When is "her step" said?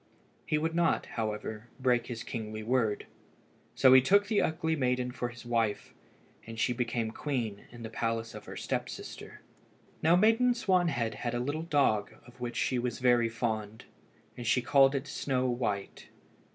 8.45-8.89